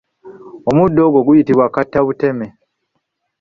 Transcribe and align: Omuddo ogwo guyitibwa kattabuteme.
Omuddo 0.69 1.01
ogwo 1.07 1.19
guyitibwa 1.27 1.65
kattabuteme. 1.75 2.47